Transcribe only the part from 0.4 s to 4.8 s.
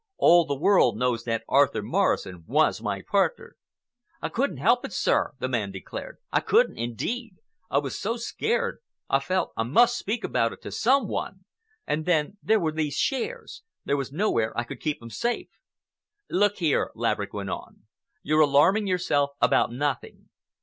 the world knows that Arthur Morrison was my partner." "I couldn't